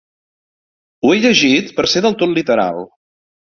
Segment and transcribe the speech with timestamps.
[1.03, 2.83] Ho he llegit per ser del tot literal.